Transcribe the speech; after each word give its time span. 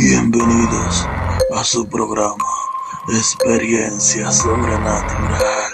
Bienvenidos 0.00 1.08
a 1.56 1.64
su 1.64 1.88
programa 1.88 2.44
Experiencia 3.08 4.30
Sobrenatural. 4.30 5.72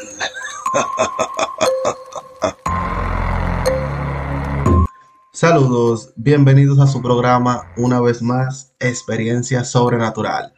Saludos, 5.31 6.15
bienvenidos 6.17 6.79
a 6.79 6.87
su 6.87 7.03
programa 7.03 7.71
una 7.77 8.00
vez 8.00 8.23
más 8.23 8.73
Experiencia 8.80 9.62
Sobrenatural. 9.62 10.54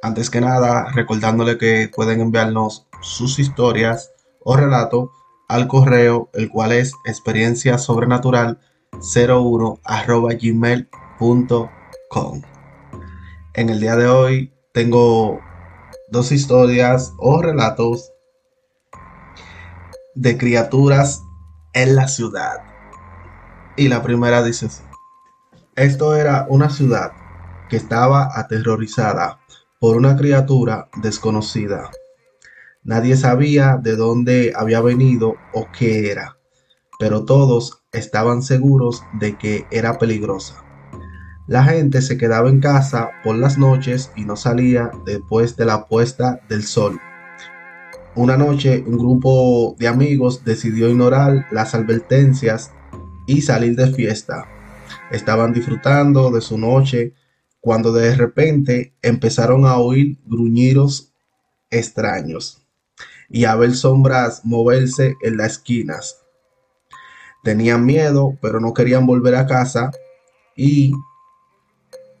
Antes 0.00 0.30
que 0.30 0.40
nada, 0.40 0.86
recordándole 0.94 1.58
que 1.58 1.90
pueden 1.92 2.20
enviarnos 2.20 2.86
sus 3.02 3.40
historias 3.40 4.12
o 4.38 4.56
relatos 4.56 5.10
al 5.48 5.66
correo, 5.66 6.30
el 6.34 6.48
cual 6.48 6.70
es 6.70 6.92
experiencia 7.06 7.76
sobrenatural 7.76 8.60
01 9.02 9.80
gmail.com 10.40 11.79
en 13.54 13.68
el 13.68 13.78
día 13.78 13.94
de 13.94 14.08
hoy 14.08 14.52
tengo 14.72 15.40
dos 16.08 16.32
historias 16.32 17.12
o 17.18 17.40
relatos 17.40 18.12
de 20.16 20.36
criaturas 20.36 21.22
en 21.72 21.94
la 21.94 22.08
ciudad. 22.08 22.64
Y 23.76 23.86
la 23.88 24.02
primera 24.02 24.42
dice 24.42 24.66
así. 24.66 24.82
Esto 25.76 26.16
era 26.16 26.46
una 26.48 26.68
ciudad 26.68 27.12
que 27.68 27.76
estaba 27.76 28.28
aterrorizada 28.34 29.38
por 29.78 29.96
una 29.96 30.16
criatura 30.16 30.88
desconocida. 30.96 31.90
Nadie 32.82 33.16
sabía 33.16 33.76
de 33.80 33.94
dónde 33.94 34.52
había 34.56 34.80
venido 34.80 35.36
o 35.54 35.68
qué 35.70 36.10
era, 36.10 36.38
pero 36.98 37.24
todos 37.24 37.84
estaban 37.92 38.42
seguros 38.42 39.04
de 39.12 39.38
que 39.38 39.68
era 39.70 39.98
peligrosa. 39.98 40.69
La 41.50 41.64
gente 41.64 42.00
se 42.00 42.16
quedaba 42.16 42.48
en 42.48 42.60
casa 42.60 43.10
por 43.24 43.34
las 43.34 43.58
noches 43.58 44.12
y 44.14 44.24
no 44.24 44.36
salía 44.36 44.92
después 45.04 45.56
de 45.56 45.64
la 45.64 45.88
puesta 45.88 46.40
del 46.48 46.62
sol. 46.62 47.00
Una 48.14 48.36
noche 48.36 48.84
un 48.86 48.96
grupo 48.96 49.74
de 49.76 49.88
amigos 49.88 50.44
decidió 50.44 50.88
ignorar 50.88 51.48
las 51.50 51.74
advertencias 51.74 52.70
y 53.26 53.42
salir 53.42 53.74
de 53.74 53.92
fiesta. 53.92 54.46
Estaban 55.10 55.52
disfrutando 55.52 56.30
de 56.30 56.40
su 56.40 56.56
noche 56.56 57.14
cuando 57.58 57.90
de 57.90 58.14
repente 58.14 58.94
empezaron 59.02 59.66
a 59.66 59.76
oír 59.78 60.20
gruñidos 60.26 61.12
extraños 61.68 62.64
y 63.28 63.46
a 63.46 63.56
ver 63.56 63.74
sombras 63.74 64.44
moverse 64.44 65.16
en 65.20 65.36
las 65.36 65.54
esquinas. 65.54 66.22
Tenían 67.42 67.84
miedo, 67.84 68.38
pero 68.40 68.60
no 68.60 68.72
querían 68.72 69.04
volver 69.04 69.34
a 69.34 69.46
casa 69.46 69.90
y 70.54 70.92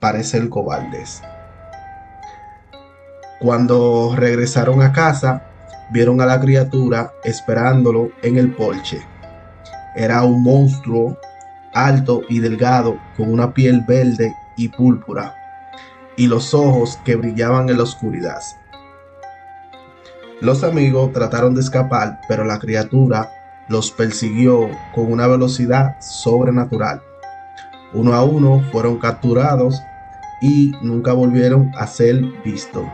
parecer 0.00 0.48
cobardes. 0.48 1.22
Cuando 3.38 4.14
regresaron 4.16 4.82
a 4.82 4.92
casa, 4.92 5.44
vieron 5.92 6.20
a 6.20 6.26
la 6.26 6.40
criatura 6.40 7.12
esperándolo 7.22 8.10
en 8.22 8.36
el 8.38 8.52
porche. 8.54 9.00
Era 9.94 10.24
un 10.24 10.42
monstruo 10.42 11.16
alto 11.72 12.22
y 12.28 12.40
delgado, 12.40 12.98
con 13.16 13.32
una 13.32 13.54
piel 13.54 13.84
verde 13.86 14.34
y 14.56 14.68
púrpura, 14.68 15.34
y 16.16 16.26
los 16.26 16.52
ojos 16.54 16.98
que 17.04 17.16
brillaban 17.16 17.68
en 17.68 17.76
la 17.76 17.84
oscuridad. 17.84 18.40
Los 20.40 20.64
amigos 20.64 21.12
trataron 21.12 21.54
de 21.54 21.60
escapar, 21.60 22.20
pero 22.26 22.44
la 22.44 22.58
criatura 22.58 23.30
los 23.68 23.90
persiguió 23.90 24.68
con 24.94 25.12
una 25.12 25.26
velocidad 25.26 26.00
sobrenatural. 26.00 27.02
Uno 27.92 28.14
a 28.14 28.24
uno 28.24 28.62
fueron 28.72 28.98
capturados 28.98 29.80
y 30.40 30.72
nunca 30.82 31.12
volvieron 31.12 31.70
a 31.76 31.86
ser 31.86 32.20
vistos. 32.44 32.84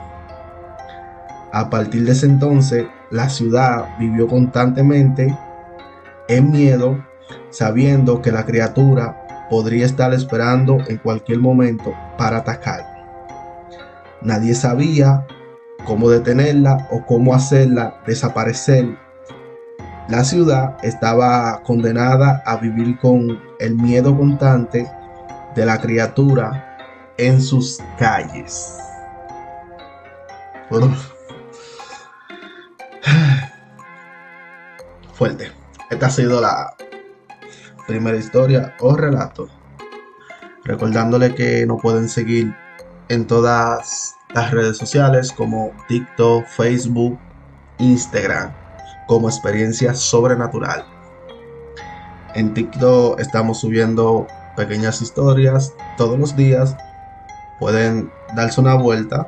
A 1.52 1.70
partir 1.70 2.04
de 2.04 2.12
ese 2.12 2.26
entonces, 2.26 2.86
la 3.10 3.28
ciudad 3.28 3.96
vivió 3.98 4.26
constantemente 4.26 5.36
en 6.28 6.50
miedo, 6.50 7.02
sabiendo 7.50 8.20
que 8.20 8.32
la 8.32 8.44
criatura 8.44 9.46
podría 9.48 9.86
estar 9.86 10.12
esperando 10.12 10.78
en 10.88 10.98
cualquier 10.98 11.38
momento 11.38 11.94
para 12.18 12.38
atacar. 12.38 12.84
Nadie 14.22 14.54
sabía 14.54 15.24
cómo 15.84 16.10
detenerla 16.10 16.88
o 16.90 17.06
cómo 17.06 17.32
hacerla 17.32 18.00
desaparecer. 18.06 18.96
La 20.08 20.24
ciudad 20.24 20.76
estaba 20.82 21.62
condenada 21.62 22.42
a 22.44 22.56
vivir 22.56 22.98
con 22.98 23.40
el 23.60 23.76
miedo 23.76 24.16
constante 24.16 24.86
de 25.54 25.64
la 25.64 25.80
criatura 25.80 26.75
en 27.18 27.40
sus 27.40 27.78
calles. 27.98 28.78
Fuerte. 35.14 35.52
Esta 35.90 36.06
ha 36.06 36.10
sido 36.10 36.40
la 36.40 36.74
primera 37.86 38.16
historia 38.16 38.74
o 38.80 38.96
relato. 38.96 39.48
Recordándole 40.64 41.34
que 41.34 41.64
nos 41.66 41.80
pueden 41.80 42.08
seguir 42.08 42.52
en 43.08 43.26
todas 43.26 44.16
las 44.34 44.50
redes 44.50 44.76
sociales 44.76 45.30
como 45.32 45.70
TikTok, 45.86 46.44
Facebook, 46.46 47.16
Instagram, 47.78 48.52
como 49.06 49.28
experiencia 49.28 49.94
sobrenatural. 49.94 50.84
En 52.34 52.52
TikTok 52.52 53.20
estamos 53.20 53.60
subiendo 53.60 54.26
pequeñas 54.56 55.00
historias 55.00 55.72
todos 55.96 56.18
los 56.18 56.34
días 56.34 56.76
pueden 57.58 58.10
darse 58.34 58.60
una 58.60 58.74
vuelta. 58.74 59.26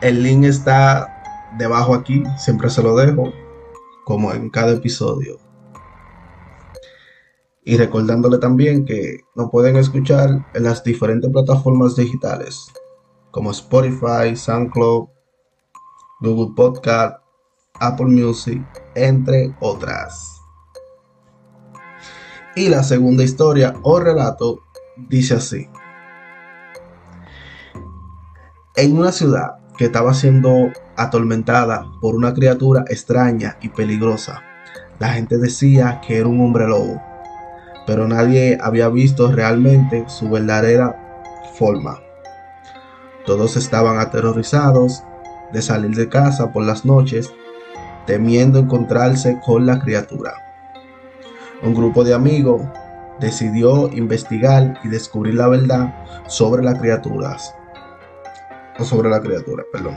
El 0.00 0.22
link 0.22 0.44
está 0.44 1.22
debajo 1.58 1.94
aquí, 1.94 2.22
siempre 2.38 2.70
se 2.70 2.82
lo 2.82 2.96
dejo, 2.96 3.32
como 4.04 4.32
en 4.32 4.50
cada 4.50 4.72
episodio. 4.72 5.38
Y 7.64 7.76
recordándole 7.76 8.38
también 8.38 8.84
que 8.84 9.20
nos 9.36 9.50
pueden 9.50 9.76
escuchar 9.76 10.44
en 10.54 10.62
las 10.64 10.82
diferentes 10.82 11.30
plataformas 11.30 11.94
digitales, 11.94 12.66
como 13.30 13.52
Spotify, 13.52 14.34
SoundCloud, 14.34 15.08
Google 16.20 16.54
Podcast, 16.56 17.18
Apple 17.74 18.06
Music, 18.06 18.62
entre 18.94 19.54
otras. 19.60 20.40
Y 22.54 22.68
la 22.68 22.82
segunda 22.82 23.22
historia 23.22 23.74
o 23.82 23.98
relato 23.98 24.60
dice 25.08 25.34
así. 25.34 25.68
En 28.74 28.96
una 28.96 29.12
ciudad 29.12 29.58
que 29.76 29.84
estaba 29.84 30.14
siendo 30.14 30.70
atormentada 30.96 31.84
por 32.00 32.14
una 32.14 32.32
criatura 32.32 32.86
extraña 32.88 33.58
y 33.60 33.68
peligrosa, 33.68 34.40
la 34.98 35.10
gente 35.10 35.36
decía 35.36 36.00
que 36.00 36.16
era 36.16 36.26
un 36.26 36.40
hombre 36.40 36.66
lobo, 36.66 36.98
pero 37.86 38.08
nadie 38.08 38.56
había 38.62 38.88
visto 38.88 39.30
realmente 39.30 40.04
su 40.08 40.30
verdadera 40.30 40.96
forma. 41.58 42.00
Todos 43.26 43.58
estaban 43.58 43.98
aterrorizados 43.98 45.04
de 45.52 45.60
salir 45.60 45.94
de 45.94 46.08
casa 46.08 46.50
por 46.50 46.64
las 46.64 46.86
noches, 46.86 47.30
temiendo 48.06 48.58
encontrarse 48.58 49.38
con 49.44 49.66
la 49.66 49.80
criatura. 49.80 50.32
Un 51.62 51.74
grupo 51.74 52.04
de 52.04 52.14
amigos 52.14 52.62
decidió 53.20 53.92
investigar 53.92 54.80
y 54.82 54.88
descubrir 54.88 55.34
la 55.34 55.48
verdad 55.48 55.94
sobre 56.26 56.62
las 56.62 56.78
criaturas 56.78 57.54
sobre 58.80 59.08
la 59.10 59.20
criatura, 59.20 59.64
perdón. 59.72 59.96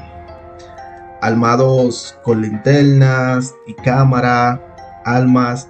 Armados 1.21 2.17
con 2.23 2.41
linternas 2.41 3.55
y 3.67 3.73
cámara, 3.73 5.01
almas 5.05 5.69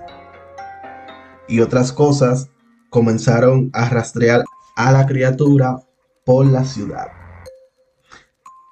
y 1.47 1.59
otras 1.61 1.91
cosas, 1.91 2.49
comenzaron 2.89 3.69
a 3.73 3.89
rastrear 3.89 4.43
a 4.75 4.91
la 4.91 5.05
criatura 5.05 5.79
por 6.25 6.45
la 6.45 6.65
ciudad. 6.65 7.07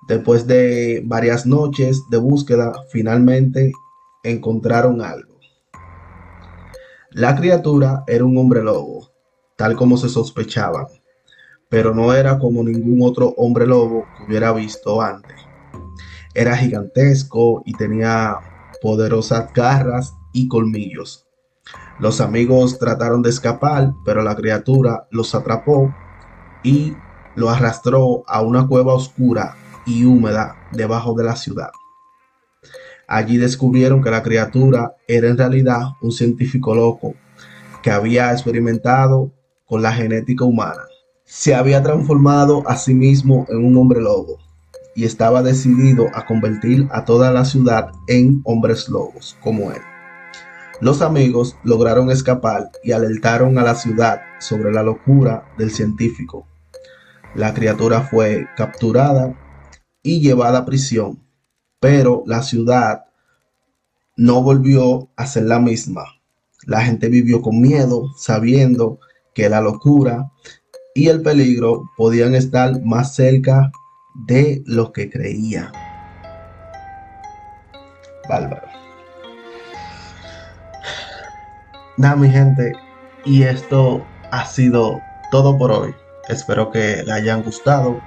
Después 0.08 0.48
de 0.48 1.02
varias 1.06 1.46
noches 1.46 2.02
de 2.10 2.18
búsqueda, 2.18 2.74
finalmente 2.90 3.72
encontraron 4.24 5.02
algo. 5.02 5.40
La 7.12 7.36
criatura 7.36 8.04
era 8.08 8.26
un 8.26 8.38
hombre 8.38 8.64
lobo, 8.64 9.12
tal 9.56 9.76
como 9.76 9.98
se 9.98 10.10
sospechaba 10.10 10.88
pero 11.74 11.92
no 11.92 12.14
era 12.14 12.38
como 12.38 12.64
ningún 12.64 13.00
otro 13.02 13.34
hombre 13.36 13.66
lobo 13.66 14.06
que 14.16 14.26
hubiera 14.26 14.54
visto 14.54 15.02
antes. 15.02 15.42
Era 16.36 16.56
gigantesco 16.56 17.64
y 17.66 17.74
tenía 17.74 18.38
poderosas 18.80 19.52
garras 19.54 20.14
y 20.34 20.48
colmillos. 20.48 21.26
Los 21.98 22.22
amigos 22.22 22.78
trataron 22.78 23.24
de 23.24 23.32
escapar, 23.32 23.92
pero 24.06 24.22
la 24.22 24.36
criatura 24.36 25.08
los 25.10 25.34
atrapó 25.34 25.92
y 26.62 26.94
lo 27.34 27.50
arrastró 27.50 28.24
a 28.28 28.44
una 28.44 28.68
cueva 28.68 28.94
oscura 28.94 29.56
y 29.88 30.06
húmeda 30.06 30.56
debajo 30.74 31.16
de 31.16 31.24
la 31.24 31.36
ciudad. 31.36 31.72
Allí 33.08 33.38
descubrieron 33.38 34.04
que 34.04 34.12
la 34.12 34.22
criatura 34.22 34.94
era 35.08 35.28
en 35.28 35.40
realidad 35.40 35.94
un 36.04 36.12
científico 36.12 36.76
loco 36.76 37.16
que 37.82 37.90
había 37.90 38.32
experimentado 38.32 39.32
con 39.66 39.82
la 39.82 39.92
genética 39.92 40.46
humana 40.46 40.84
se 41.36 41.56
había 41.56 41.82
transformado 41.82 42.62
a 42.68 42.78
sí 42.78 42.94
mismo 42.94 43.48
en 43.50 43.66
un 43.66 43.76
hombre 43.76 44.00
lobo 44.00 44.38
y 44.96 45.04
estaba 45.04 45.42
decidido 45.42 46.06
a 46.14 46.28
convertir 46.28 46.88
a 46.92 47.06
toda 47.06 47.32
la 47.32 47.44
ciudad 47.44 47.90
en 48.08 48.42
hombres 48.44 48.88
lobos 48.88 49.36
como 49.42 49.72
él. 49.72 49.82
Los 50.80 51.02
amigos 51.02 51.58
lograron 51.64 52.12
escapar 52.12 52.70
y 52.84 52.92
alertaron 52.92 53.58
a 53.58 53.64
la 53.64 53.74
ciudad 53.74 54.22
sobre 54.40 54.72
la 54.72 54.84
locura 54.84 55.52
del 55.58 55.72
científico. 55.72 56.46
La 57.34 57.56
criatura 57.56 58.02
fue 58.02 58.48
capturada 58.56 59.36
y 60.04 60.22
llevada 60.22 60.60
a 60.60 60.66
prisión, 60.66 61.20
pero 61.80 62.22
la 62.28 62.44
ciudad 62.44 63.06
no 64.16 64.44
volvió 64.44 65.10
a 65.16 65.26
ser 65.26 65.46
la 65.46 65.60
misma. 65.60 66.04
La 66.68 66.84
gente 66.84 67.10
vivió 67.10 67.42
con 67.42 67.60
miedo, 67.60 68.12
sabiendo 68.18 69.00
que 69.34 69.50
la 69.50 69.62
locura 69.62 70.30
y 70.96 71.10
el 71.10 71.22
peligro 71.22 71.90
podían 71.96 72.36
estar 72.36 72.82
más 72.84 73.16
cerca 73.16 73.72
de 74.14 74.64
lo 74.66 74.92
que 74.92 75.10
creía. 75.10 75.72
Bárbaro. 78.30 78.68
Nada, 81.98 82.16
mi 82.16 82.30
gente, 82.30 82.74
y 83.26 83.44
esto 83.44 84.06
ha 84.32 84.46
sido 84.46 85.00
todo 85.32 85.58
por 85.58 85.72
hoy. 85.72 85.94
Espero 86.30 86.72
que 86.72 87.04
le 87.04 87.12
hayan 87.12 87.44
gustado. 87.44 88.02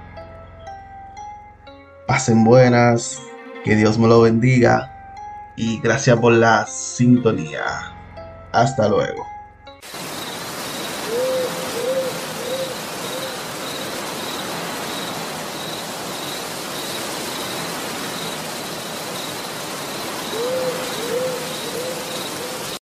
Pasen 2.07 2.45
buenas, 2.45 3.21
que 3.65 3.77
Dios 3.77 3.99
me 3.99 4.09
lo 4.09 4.23
bendiga 4.23 4.93
y 5.57 5.81
gracias 5.81 6.19
por 6.19 6.33
la 6.33 6.67
sintonía. 6.67 7.65
Hasta 8.53 8.89
luego. 8.89 9.36